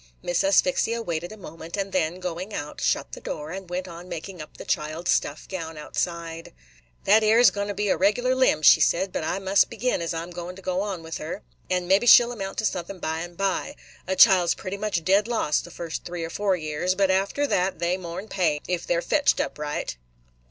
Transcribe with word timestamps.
Miss 0.23 0.43
Asphyxia 0.43 0.99
waited 0.99 1.31
a 1.31 1.37
moment, 1.37 1.77
and 1.77 1.91
then, 1.91 2.19
going 2.19 2.55
out, 2.55 2.81
shut 2.81 3.11
the 3.11 3.21
door, 3.21 3.51
and 3.51 3.69
went 3.69 3.87
on 3.87 4.09
making 4.09 4.41
up 4.41 4.57
the 4.57 4.65
child's 4.65 5.11
stuff 5.11 5.47
gown 5.47 5.77
outside. 5.77 6.55
"That 7.03 7.23
'ere 7.23 7.39
's 7.43 7.51
goin' 7.51 7.67
to 7.67 7.75
be 7.75 7.89
a 7.89 7.97
regular 7.97 8.33
limb," 8.33 8.63
she 8.63 8.81
said; 8.81 9.13
"but 9.13 9.23
I 9.23 9.37
must 9.37 9.69
begin 9.69 10.01
as 10.01 10.11
I 10.11 10.23
'm 10.23 10.31
goin' 10.31 10.55
to 10.55 10.61
go 10.63 10.81
on 10.81 11.03
with 11.03 11.19
her, 11.19 11.43
and 11.69 11.87
mebbe 11.87 12.07
she 12.09 12.23
'll 12.23 12.31
amount 12.31 12.57
to 12.57 12.65
suthin' 12.65 12.97
by 12.97 13.19
and 13.19 13.37
by. 13.37 13.75
A 14.07 14.15
child 14.15 14.49
's 14.49 14.55
pretty 14.55 14.75
much 14.77 15.03
dead 15.03 15.27
loss 15.27 15.61
the 15.61 15.69
first 15.69 16.03
three 16.03 16.23
or 16.23 16.31
four 16.31 16.55
years; 16.55 16.95
but 16.95 17.11
after 17.11 17.45
that 17.45 17.77
they 17.77 17.95
more 17.95 18.17
'n 18.19 18.27
pay, 18.27 18.59
if 18.67 18.87
they 18.87 18.95
're 18.97 19.03
fetched 19.03 19.39
up 19.39 19.59
right." 19.59 19.97